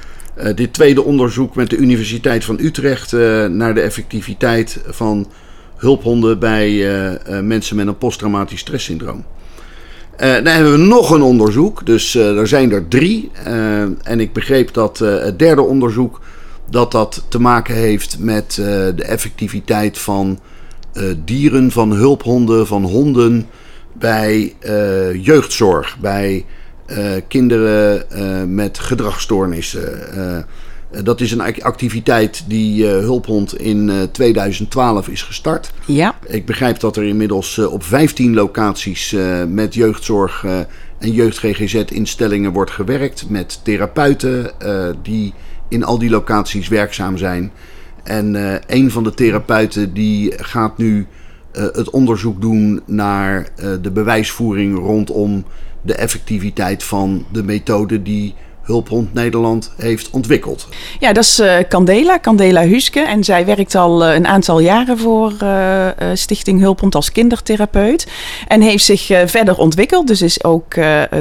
dit 0.54 0.72
tweede 0.72 1.02
onderzoek 1.02 1.54
met 1.54 1.70
de 1.70 1.76
Universiteit 1.76 2.44
van 2.44 2.58
Utrecht 2.60 3.12
naar 3.48 3.74
de 3.74 3.80
effectiviteit 3.80 4.80
van 4.86 5.26
hulphonden 5.76 6.38
bij 6.38 6.88
mensen 7.42 7.76
met 7.76 7.86
een 7.86 7.98
posttraumatisch 7.98 8.60
stresssyndroom. 8.60 9.24
Uh, 10.20 10.34
dan 10.34 10.46
hebben 10.46 10.72
we 10.72 10.78
nog 10.78 11.10
een 11.10 11.22
onderzoek, 11.22 11.86
dus 11.86 12.14
er 12.14 12.48
zijn 12.48 12.72
er 12.72 12.88
drie. 12.88 13.30
En 14.02 14.20
ik 14.20 14.32
begreep 14.32 14.72
dat 14.72 14.98
het 14.98 15.38
derde 15.38 15.62
onderzoek 15.62 16.20
dat 16.70 16.92
dat 16.92 17.24
te 17.28 17.40
maken 17.40 17.74
heeft 17.74 18.18
met 18.18 18.56
uh, 18.60 18.66
de 18.66 19.04
effectiviteit 19.04 19.98
van 19.98 20.40
uh, 20.94 21.14
dieren, 21.24 21.70
van 21.70 21.92
hulphonden, 21.92 22.66
van 22.66 22.84
honden 22.84 23.46
bij 23.92 24.54
uh, 24.60 25.24
jeugdzorg, 25.24 25.98
bij 25.98 26.44
kinderen 27.28 28.54
met 28.54 28.78
gedragsstoornissen. 28.78 30.46
Dat 31.02 31.20
is 31.20 31.32
een 31.32 31.62
activiteit 31.62 32.44
die 32.46 32.86
Hulphond 32.86 33.58
in 33.58 34.08
2012 34.12 35.08
is 35.08 35.22
gestart. 35.22 35.72
Ja. 35.86 36.14
Ik 36.26 36.46
begrijp 36.46 36.80
dat 36.80 36.96
er 36.96 37.04
inmiddels 37.04 37.58
op 37.58 37.84
15 37.84 38.34
locaties 38.34 39.16
met 39.48 39.74
jeugdzorg 39.74 40.44
en 40.98 41.12
jeugd-GGZ-instellingen 41.12 42.52
wordt 42.52 42.70
gewerkt. 42.70 43.28
Met 43.28 43.60
therapeuten 43.64 44.50
die 45.02 45.34
in 45.68 45.84
al 45.84 45.98
die 45.98 46.10
locaties 46.10 46.68
werkzaam 46.68 47.16
zijn. 47.16 47.52
En 48.02 48.60
een 48.66 48.90
van 48.90 49.04
de 49.04 49.14
therapeuten 49.14 49.94
die 49.94 50.32
gaat 50.36 50.78
nu 50.78 51.06
het 51.52 51.90
onderzoek 51.90 52.40
doen 52.40 52.82
naar 52.86 53.48
de 53.82 53.90
bewijsvoering 53.90 54.78
rondom 54.78 55.44
de 55.82 55.94
effectiviteit 55.94 56.84
van 56.84 57.26
de 57.32 57.42
methode 57.42 58.02
die 58.02 58.34
Hulphond 58.64 59.14
Nederland 59.14 59.72
heeft 59.76 60.10
ontwikkeld. 60.10 60.68
Ja, 60.98 61.12
dat 61.12 61.24
is 61.24 61.40
uh, 61.40 61.56
Candela, 61.68 62.20
Candela 62.20 62.62
Huske. 62.62 63.00
En 63.00 63.24
zij 63.24 63.46
werkt 63.46 63.74
al 63.74 64.08
uh, 64.08 64.14
een 64.14 64.26
aantal 64.26 64.58
jaren 64.60 64.98
voor 64.98 65.32
uh, 65.42 65.88
Stichting 66.14 66.60
Hulphond 66.60 66.94
als 66.94 67.12
kindertherapeut. 67.12 68.06
En 68.48 68.60
heeft 68.60 68.84
zich 68.84 69.06
verder 69.26 69.56
ontwikkeld. 69.56 70.06
Dus 70.06 70.22
is 70.22 70.44
ook 70.44 70.74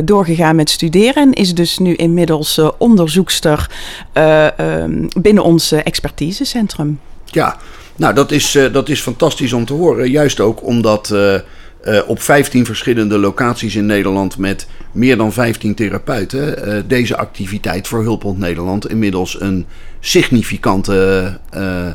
doorgegaan 0.04 0.56
met 0.56 0.70
studeren. 0.70 1.16
En 1.16 1.34
is 1.34 1.54
dus 1.54 1.78
nu 1.78 1.94
inmiddels 1.94 2.62
onderzoekster 2.78 3.70
um, 4.78 5.08
binnen 5.22 5.44
ons 5.44 5.72
expertisecentrum. 5.72 7.00
Ja, 7.26 7.58
nou 7.96 8.14
dat 8.14 8.32
is, 8.32 8.58
dat 8.72 8.90
is 8.90 9.02
fantastisch 9.02 9.54
om 9.54 9.66
te 9.66 9.74
horen. 9.74 10.10
Juist 10.10 10.40
ook 10.40 10.66
omdat 10.66 11.16
uh, 11.84 12.00
op 12.08 12.22
15 12.22 12.66
verschillende 12.66 13.18
locaties 13.18 13.76
in 13.76 13.86
Nederland 13.86 14.38
met 14.38 14.68
meer 14.92 15.18
dan 15.18 15.34
15 15.34 15.76
therapeuten 15.76 16.68
uh, 16.68 16.82
deze 16.88 17.18
activiteit 17.18 17.88
voor 17.88 18.02
Hulphond 18.02 18.38
Nederland 18.38 18.90
inmiddels 18.90 19.42
een 19.42 19.66
significante 20.00 21.40
uh, 21.56 21.88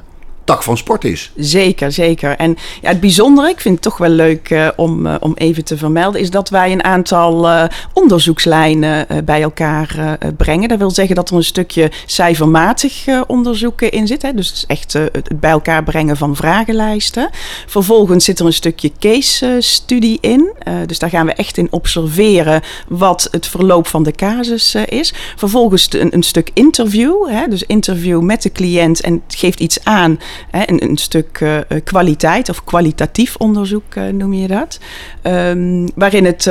tak 0.48 0.62
van 0.62 0.76
sport 0.76 1.04
is. 1.04 1.30
Zeker, 1.36 1.92
zeker. 1.92 2.36
En 2.36 2.56
ja, 2.80 2.88
het 2.88 3.00
bijzondere, 3.00 3.48
ik 3.48 3.60
vind 3.60 3.74
het 3.74 3.82
toch 3.82 3.98
wel 3.98 4.08
leuk 4.08 4.50
uh, 4.50 4.68
om, 4.76 5.06
uh, 5.06 5.14
om 5.20 5.32
even 5.34 5.64
te 5.64 5.76
vermelden, 5.76 6.20
is 6.20 6.30
dat 6.30 6.48
wij 6.48 6.72
een 6.72 6.84
aantal 6.84 7.48
uh, 7.48 7.64
onderzoekslijnen 7.92 9.06
bij 9.24 9.42
elkaar 9.42 10.18
brengen. 10.36 10.68
Dat 10.68 10.78
wil 10.78 10.90
zeggen 10.90 11.14
dat 11.14 11.30
er 11.30 11.36
een 11.36 11.44
stukje 11.44 11.90
cijfermatig 12.06 13.06
onderzoeken 13.26 13.90
in 13.90 14.06
zit. 14.06 14.22
Hè? 14.22 14.34
Dus 14.34 14.46
het 14.46 14.56
is 14.56 14.66
echt 14.66 14.92
het 14.92 15.40
bij 15.40 15.50
elkaar 15.50 15.84
brengen 15.84 16.16
van 16.16 16.36
vragenlijsten. 16.36 17.30
Vervolgens 17.66 18.24
zit 18.24 18.38
er 18.38 18.46
een 18.46 18.52
stukje 18.52 18.92
case 18.98 19.56
studie 19.60 20.18
in. 20.20 20.52
dus 20.86 20.98
daar 20.98 21.10
gaan 21.10 21.26
we 21.26 21.32
echt 21.32 21.56
in 21.56 21.68
observeren 21.70 22.62
wat 22.88 23.28
het 23.30 23.46
verloop 23.46 23.86
van 23.86 24.02
de 24.02 24.12
casus 24.12 24.74
is. 24.74 25.14
Vervolgens 25.36 25.88
een, 25.92 26.14
een 26.14 26.22
stuk 26.22 26.50
interview. 26.54 27.28
Hè? 27.28 27.48
Dus 27.48 27.62
interview 27.62 28.20
met 28.20 28.42
de 28.42 28.52
cliënt 28.52 29.00
en 29.00 29.22
het 29.26 29.38
geeft 29.38 29.60
iets 29.60 29.84
aan 29.84 30.18
een, 30.50 30.82
een 30.84 30.96
stuk 30.96 31.40
uh, 31.40 31.58
kwaliteit 31.84 32.48
of 32.48 32.64
kwalitatief 32.64 33.36
onderzoek 33.36 33.94
uh, 33.94 34.04
noem 34.12 34.32
je 34.32 34.48
dat. 34.48 34.78
Um, 35.22 35.88
waarin 35.94 36.24
het 36.24 36.50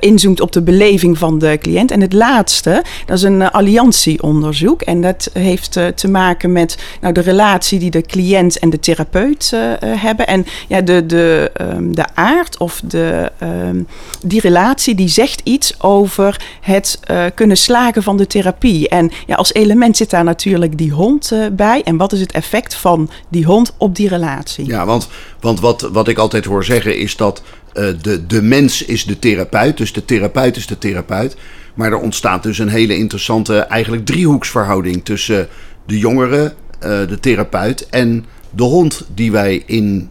inzoomt 0.00 0.40
op 0.40 0.52
de 0.52 0.62
beleving 0.62 1.18
van 1.18 1.38
de 1.38 1.58
cliënt. 1.58 1.90
En 1.90 2.00
het 2.00 2.12
laatste, 2.12 2.82
dat 3.06 3.16
is 3.16 3.22
een 3.22 3.50
alliantieonderzoek. 3.50 4.82
En 4.82 5.00
dat 5.00 5.30
heeft 5.32 5.72
te 5.94 6.08
maken 6.08 6.52
met 6.52 6.78
nou, 7.00 7.14
de 7.14 7.20
relatie 7.20 7.78
die 7.78 7.90
de 7.90 8.02
cliënt 8.02 8.58
en 8.58 8.70
de 8.70 8.80
therapeut 8.80 9.56
hebben. 9.80 10.26
En 10.26 10.46
ja, 10.68 10.80
de, 10.80 11.06
de, 11.06 11.50
um, 11.60 11.94
de 11.94 12.04
aard 12.14 12.58
of 12.58 12.80
de, 12.84 13.32
um, 13.42 13.86
die 14.26 14.40
relatie 14.40 14.94
die 14.94 15.08
zegt 15.08 15.40
iets 15.44 15.82
over 15.82 16.40
het 16.60 17.00
kunnen 17.34 17.56
slagen 17.56 18.02
van 18.02 18.16
de 18.16 18.26
therapie. 18.26 18.88
En 18.88 19.10
ja, 19.26 19.34
als 19.34 19.54
element 19.54 19.96
zit 19.96 20.10
daar 20.10 20.24
natuurlijk 20.24 20.78
die 20.78 20.92
hond 20.92 21.32
bij. 21.52 21.82
En 21.82 21.96
wat 21.96 22.12
is 22.12 22.20
het 22.20 22.32
effect 22.32 22.74
van 22.74 23.10
die 23.28 23.44
hond 23.44 23.74
op 23.76 23.96
die 23.96 24.08
relatie. 24.08 24.66
Ja, 24.66 24.86
want, 24.86 25.08
want 25.40 25.60
wat, 25.60 25.80
wat 25.80 26.08
ik 26.08 26.18
altijd 26.18 26.44
hoor 26.44 26.64
zeggen 26.64 26.98
is 26.98 27.16
dat 27.16 27.42
uh, 27.74 27.88
de, 28.02 28.26
de 28.26 28.42
mens 28.42 28.84
is 28.84 29.04
de 29.04 29.18
therapeut. 29.18 29.76
Dus 29.76 29.92
de 29.92 30.04
therapeut 30.04 30.56
is 30.56 30.66
de 30.66 30.78
therapeut. 30.78 31.36
Maar 31.74 31.92
er 31.92 31.98
ontstaat 31.98 32.42
dus 32.42 32.58
een 32.58 32.68
hele 32.68 32.96
interessante 32.96 33.58
eigenlijk 33.58 34.06
driehoeksverhouding 34.06 35.04
tussen 35.04 35.48
de 35.86 35.98
jongere, 35.98 36.42
uh, 36.44 36.80
de 36.80 37.18
therapeut 37.20 37.88
en 37.88 38.24
de 38.50 38.62
hond 38.62 39.06
die 39.14 39.32
wij 39.32 39.62
in 39.66 40.10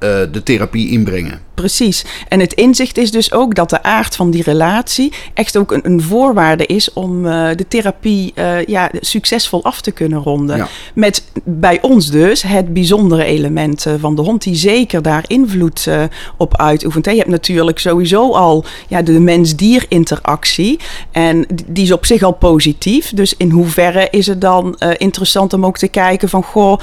uh, 0.00 0.10
de 0.32 0.42
therapie 0.42 0.90
inbrengen. 0.90 1.40
Precies. 1.58 2.04
En 2.28 2.40
het 2.40 2.52
inzicht 2.52 2.98
is 2.98 3.10
dus 3.10 3.32
ook 3.32 3.54
dat 3.54 3.70
de 3.70 3.82
aard 3.82 4.16
van 4.16 4.30
die 4.30 4.42
relatie 4.42 5.12
echt 5.34 5.56
ook 5.56 5.72
een, 5.72 5.80
een 5.82 6.02
voorwaarde 6.02 6.66
is 6.66 6.92
om 6.92 7.26
uh, 7.26 7.48
de 7.56 7.68
therapie 7.68 8.32
uh, 8.34 8.64
ja, 8.64 8.90
succesvol 9.00 9.64
af 9.64 9.80
te 9.80 9.90
kunnen 9.90 10.22
ronden. 10.22 10.56
Ja. 10.56 10.68
Met 10.94 11.24
bij 11.44 11.78
ons 11.82 12.10
dus 12.10 12.42
het 12.42 12.72
bijzondere 12.72 13.24
element 13.24 13.86
uh, 13.86 13.94
van 13.98 14.14
de 14.14 14.22
hond, 14.22 14.42
die 14.42 14.54
zeker 14.54 15.02
daar 15.02 15.24
invloed 15.26 15.88
op 16.36 16.56
uitoefent. 16.56 17.04
Je 17.04 17.16
hebt 17.16 17.28
natuurlijk 17.28 17.78
sowieso 17.78 18.32
al 18.32 18.64
ja, 18.88 19.02
de 19.02 19.20
mens-dier 19.20 19.86
interactie. 19.88 20.78
En 21.10 21.46
die 21.66 21.84
is 21.84 21.92
op 21.92 22.06
zich 22.06 22.22
al 22.22 22.32
positief. 22.32 23.12
Dus 23.14 23.36
in 23.36 23.50
hoeverre 23.50 24.08
is 24.10 24.26
het 24.26 24.40
dan 24.40 24.78
interessant 24.96 25.52
om 25.52 25.66
ook 25.66 25.78
te 25.78 25.88
kijken 25.88 26.28
van 26.28 26.42
goh, 26.42 26.78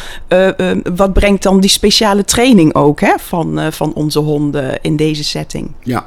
wat 0.95 1.13
brengt 1.13 1.43
dan 1.43 1.59
die 1.59 1.69
speciale 1.69 2.25
training 2.25 2.73
ook 2.73 2.99
hè, 2.99 3.13
van, 3.17 3.59
van 3.71 3.93
onze 3.93 4.19
honden? 4.19 4.64
In 4.81 4.95
deze 4.95 5.23
setting. 5.23 5.71
Ja, 5.83 6.05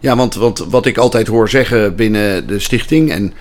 ja 0.00 0.16
want, 0.16 0.34
want 0.34 0.58
wat 0.58 0.86
ik 0.86 0.98
altijd 0.98 1.26
hoor 1.26 1.48
zeggen 1.48 1.96
binnen 1.96 2.46
de 2.46 2.58
stichting... 2.58 3.10
en 3.10 3.32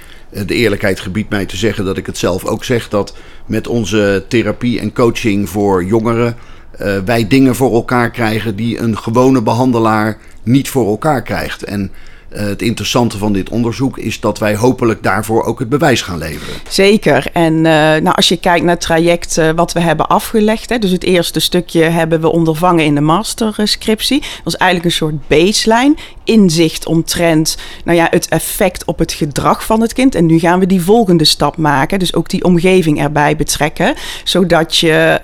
de 0.45 0.53
eerlijkheid 0.53 0.99
gebiedt 0.99 1.29
mij 1.29 1.45
te 1.45 1.57
zeggen 1.57 1.85
dat 1.85 1.97
ik 1.97 2.05
het 2.05 2.17
zelf 2.17 2.45
ook 2.45 2.63
zeg... 2.63 2.89
dat 2.89 3.15
met 3.45 3.67
onze 3.67 4.25
therapie 4.27 4.79
en 4.79 4.93
coaching 4.93 5.49
voor 5.49 5.83
jongeren... 5.83 6.35
Uh, 6.81 6.97
wij 7.05 7.27
dingen 7.27 7.55
voor 7.55 7.73
elkaar 7.73 8.11
krijgen 8.11 8.55
die 8.55 8.79
een 8.79 8.97
gewone 8.97 9.41
behandelaar 9.41 10.17
niet 10.43 10.69
voor 10.69 10.87
elkaar 10.87 11.21
krijgt. 11.21 11.63
En 11.63 11.91
het 12.37 12.61
interessante 12.61 13.17
van 13.17 13.33
dit 13.33 13.49
onderzoek 13.49 13.97
is 13.97 14.19
dat 14.19 14.39
wij 14.39 14.55
hopelijk 14.55 15.03
daarvoor 15.03 15.43
ook 15.43 15.59
het 15.59 15.69
bewijs 15.69 16.01
gaan 16.01 16.17
leveren. 16.17 16.55
Zeker. 16.69 17.27
En 17.33 17.53
uh, 17.53 17.61
nou, 17.61 18.11
als 18.11 18.27
je 18.27 18.37
kijkt 18.37 18.63
naar 18.63 18.73
het 18.73 18.83
traject 18.83 19.37
uh, 19.37 19.49
wat 19.55 19.73
we 19.73 19.79
hebben 19.79 20.07
afgelegd, 20.07 20.69
hè, 20.69 20.77
dus 20.79 20.91
het 20.91 21.03
eerste 21.03 21.39
stukje 21.39 21.83
hebben 21.83 22.21
we 22.21 22.31
ondervangen 22.31 22.85
in 22.85 22.95
de 22.95 23.01
masterscriptie. 23.01 24.19
Dat 24.19 24.29
was 24.43 24.57
eigenlijk 24.57 24.91
een 24.91 24.97
soort 24.97 25.27
baseline, 25.27 25.95
inzicht 26.25 26.85
omtrent 26.85 27.57
nou 27.83 27.97
ja, 27.97 28.07
het 28.09 28.27
effect 28.27 28.85
op 28.85 28.99
het 28.99 29.13
gedrag 29.13 29.65
van 29.65 29.81
het 29.81 29.93
kind. 29.93 30.15
En 30.15 30.25
nu 30.25 30.39
gaan 30.39 30.59
we 30.59 30.65
die 30.65 30.81
volgende 30.81 31.25
stap 31.25 31.57
maken, 31.57 31.99
dus 31.99 32.13
ook 32.13 32.29
die 32.29 32.43
omgeving 32.43 33.01
erbij 33.01 33.35
betrekken, 33.35 33.93
zodat 34.23 34.77
je 34.77 35.19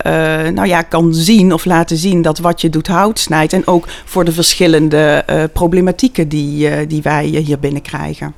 nou 0.54 0.68
ja, 0.68 0.82
kan 0.82 1.14
zien 1.14 1.54
of 1.54 1.66
laten 1.66 1.98
zien 1.98 2.22
dat 2.22 2.40
wat 2.40 2.62
je 2.62 2.70
doet 2.70 2.88
hout 2.88 3.20
snijdt. 3.20 3.54
En 3.54 3.68
ook 3.68 3.88
voor 4.06 4.26
de 4.26 4.32
verschillende 4.32 5.26
problematieken 5.54 6.28
die, 6.28 6.88
die 6.88 7.02
wij 7.02 7.26
hier 7.26 7.60
binnenkrijgen. 7.60 8.34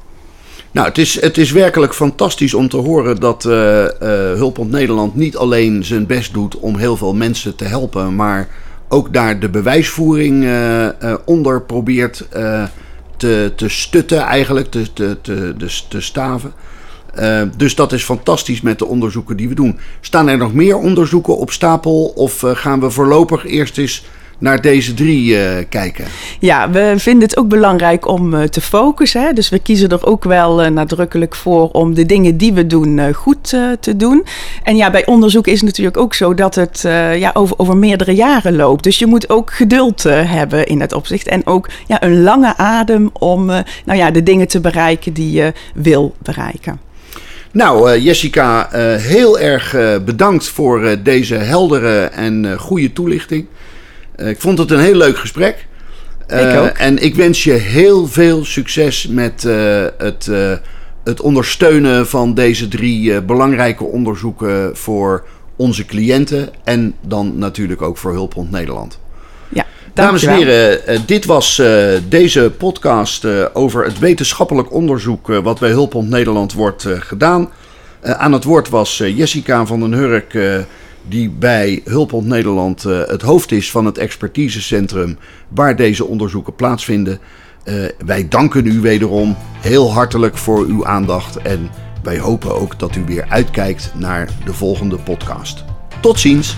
Nou, 0.73 0.87
het 0.87 0.97
is, 0.97 1.21
het 1.21 1.37
is 1.37 1.51
werkelijk 1.51 1.93
fantastisch 1.93 2.53
om 2.53 2.69
te 2.69 2.77
horen 2.77 3.19
dat 3.19 3.45
uh, 3.45 3.53
Hulphond 4.35 4.71
Nederland 4.71 5.15
niet 5.15 5.37
alleen 5.37 5.85
zijn 5.85 6.05
best 6.05 6.33
doet 6.33 6.57
om 6.57 6.77
heel 6.77 6.97
veel 6.97 7.13
mensen 7.13 7.55
te 7.55 7.63
helpen, 7.63 8.15
maar 8.15 8.47
ook 8.93 9.13
daar 9.13 9.39
de 9.39 9.49
bewijsvoering 9.49 10.43
uh, 10.43 10.87
onder 11.25 11.61
probeert 11.61 12.27
te, 13.17 13.51
te 13.55 13.69
stutten, 13.69 14.19
eigenlijk, 14.19 14.71
te, 14.71 14.93
te, 14.93 15.17
te, 15.21 15.55
te 15.89 16.01
staven. 16.01 16.53
dus 17.57 17.75
dat 17.75 17.91
is 17.91 18.03
fantastisch 18.03 18.61
met 18.61 18.79
de 18.79 18.85
onderzoeken 18.85 19.37
die 19.37 19.49
we 19.49 19.55
doen. 19.55 19.79
Staan 20.01 20.27
er 20.27 20.37
nog 20.37 20.53
meer 20.53 20.77
onderzoeken 20.77 21.37
op 21.37 21.51
stapel 21.51 22.05
of 22.15 22.43
gaan 22.45 22.79
we 22.79 22.89
voorlopig 22.89 23.45
eerst 23.45 23.77
eens 23.77 24.05
naar 24.37 24.61
deze 24.61 24.93
drie 24.93 25.33
uh, 25.33 25.39
kijken? 25.69 26.05
Ja, 26.39 26.69
we 26.69 26.93
vinden 26.97 27.27
het 27.27 27.37
ook 27.37 27.47
belangrijk 27.47 28.07
om 28.07 28.33
uh, 28.33 28.43
te 28.43 28.61
focussen. 28.61 29.21
Hè? 29.21 29.33
Dus 29.33 29.49
we 29.49 29.59
kiezen 29.59 29.89
er 29.89 30.05
ook 30.05 30.23
wel 30.23 30.63
uh, 30.63 30.69
nadrukkelijk 30.69 31.35
voor 31.35 31.69
om 31.69 31.93
de 31.93 32.05
dingen 32.05 32.37
die 32.37 32.53
we 32.53 32.67
doen 32.67 33.13
goed 33.13 33.49
te 33.79 33.95
doen. 33.95 34.25
En 34.63 34.75
ja, 34.75 34.91
bij 34.91 35.05
onderzoek 35.05 35.47
is 35.47 35.53
het 35.53 35.63
natuurlijk 35.63 35.97
ook 35.97 36.13
zo 36.13 36.33
dat 36.33 36.55
het 36.55 36.79
ja, 37.15 37.31
over, 37.33 37.59
over 37.59 37.77
meerdere 37.77 38.15
jaren 38.15 38.55
loopt. 38.55 38.83
Dus 38.83 38.99
je 38.99 39.05
moet 39.05 39.29
ook 39.29 39.53
geduld 39.53 40.03
hebben 40.03 40.65
in 40.65 40.81
het 40.81 40.93
opzicht. 40.93 41.27
En 41.27 41.45
ook 41.45 41.69
ja, 41.87 42.03
een 42.03 42.21
lange 42.21 42.57
adem 42.57 43.09
om 43.13 43.45
nou 43.45 43.63
ja, 43.95 44.11
de 44.11 44.23
dingen 44.23 44.47
te 44.47 44.59
bereiken 44.59 45.13
die 45.13 45.31
je 45.31 45.53
wil 45.73 46.15
bereiken. 46.17 46.79
Nou, 47.51 47.99
Jessica, 47.99 48.69
heel 48.97 49.39
erg 49.39 49.75
bedankt 50.05 50.47
voor 50.47 50.97
deze 51.03 51.35
heldere 51.35 51.99
en 52.03 52.55
goede 52.59 52.93
toelichting. 52.93 53.45
Uh, 54.17 54.27
ik 54.27 54.41
vond 54.41 54.57
het 54.57 54.71
een 54.71 54.79
heel 54.79 54.95
leuk 54.95 55.17
gesprek. 55.17 55.67
Ik 56.27 56.55
ook. 56.55 56.67
En 56.67 56.97
ik 57.03 57.15
wens 57.15 57.43
je 57.43 57.51
heel 57.51 58.07
veel 58.07 58.45
succes 58.45 59.07
met 59.07 59.43
uh, 59.43 59.85
het, 59.97 60.29
het 61.03 61.21
ondersteunen 61.21 62.07
van 62.07 62.33
deze 62.33 62.67
drie 62.67 63.21
belangrijke 63.21 63.83
onderzoeken 63.83 64.77
voor 64.77 65.23
onze 65.55 65.85
cliënten. 65.85 66.49
En 66.63 66.95
dan 67.01 67.37
natuurlijk 67.37 67.81
ook 67.81 67.97
voor 67.97 68.11
Hulphond 68.11 68.51
Nederland. 68.51 68.99
Ja, 69.49 69.65
Dames 69.93 70.23
en 70.23 70.35
heren, 70.35 71.01
dit 71.05 71.25
was 71.25 71.61
deze 72.09 72.51
podcast 72.57 73.25
over 73.53 73.83
het 73.83 73.99
wetenschappelijk 73.99 74.71
onderzoek 74.71 75.27
wat 75.27 75.59
bij 75.59 75.69
Hulphond 75.69 76.09
Nederland 76.09 76.53
wordt 76.53 76.87
gedaan. 76.99 77.49
aan 78.01 78.33
het 78.33 78.43
woord 78.43 78.69
was 78.69 78.97
Jessica 78.97 79.65
van 79.65 79.79
den 79.79 79.93
Hurk, 79.93 80.33
die 81.07 81.29
bij 81.29 81.81
Hulphond 81.85 82.27
Nederland 82.27 82.83
het 82.83 83.21
hoofd 83.21 83.51
is 83.51 83.71
van 83.71 83.85
het 83.85 83.97
expertisecentrum 83.97 85.17
waar 85.47 85.75
deze 85.75 86.05
onderzoeken 86.05 86.55
plaatsvinden. 86.55 87.19
wij 88.05 88.27
danken 88.27 88.65
u 88.65 88.79
wederom 88.79 89.35
heel 89.59 89.93
hartelijk 89.93 90.37
voor 90.37 90.65
uw 90.65 90.85
aandacht 90.85 91.37
en 91.37 91.69
wij 92.03 92.19
hopen 92.19 92.55
ook 92.55 92.79
dat 92.79 92.95
u 92.95 93.03
weer 93.05 93.25
uitkijkt 93.29 93.91
naar 93.95 94.29
de 94.45 94.53
volgende 94.53 94.97
podcast. 94.97 95.63
Tot 96.01 96.19
ziens! 96.19 96.57